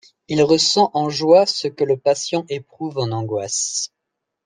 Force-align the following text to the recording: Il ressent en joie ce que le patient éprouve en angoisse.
Il 0.29 0.41
ressent 0.41 0.89
en 0.95 1.09
joie 1.11 1.45
ce 1.45 1.67
que 1.67 1.83
le 1.83 1.95
patient 1.95 2.43
éprouve 2.49 2.97
en 2.97 3.11
angoisse. 3.11 3.93